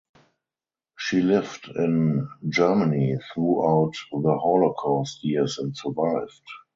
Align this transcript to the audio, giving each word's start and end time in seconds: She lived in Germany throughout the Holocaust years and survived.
She 0.97 1.21
lived 1.21 1.69
in 1.75 2.27
Germany 2.49 3.19
throughout 3.35 3.93
the 4.11 4.35
Holocaust 4.35 5.23
years 5.23 5.59
and 5.59 5.77
survived. 5.77 6.41